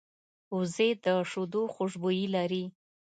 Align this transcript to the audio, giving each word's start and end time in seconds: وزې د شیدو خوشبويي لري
وزې 0.57 0.89
د 1.03 1.05
شیدو 1.31 1.61
خوشبويي 1.73 2.25
لري 2.35 2.65